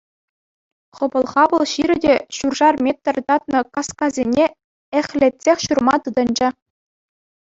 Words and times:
Хӑпӑл-хапӑл 0.99 1.63
ҫирӗ 1.71 1.97
те 2.05 2.13
ҫуршар 2.37 2.75
метр 2.87 3.15
татнӑ 3.27 3.59
каскасене 3.79 4.45
эхлетсех 5.01 5.57
ҫурма 5.67 5.95
тытӑнчӗ. 6.09 6.49